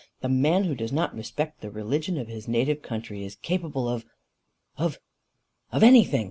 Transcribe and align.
The 0.21 0.29
man 0.29 0.63
who 0.63 0.73
does 0.73 0.91
not 0.91 1.13
respect 1.13 1.61
the 1.61 1.69
religion 1.69 2.17
of 2.17 2.27
his 2.27 2.47
native 2.47 2.81
country 2.81 3.23
is 3.23 3.35
capable 3.35 3.87
of 3.87 4.03
of 4.75 4.97
of 5.71 5.83
ANYTHING. 5.83 6.19